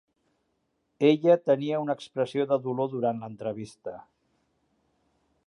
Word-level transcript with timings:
Ella 1.09 1.35
tenia 1.49 1.81
una 1.83 1.97
expressió 1.99 2.47
de 2.53 2.59
dolor 2.65 2.91
durant 2.95 3.23
l'entrevista. 3.27 3.95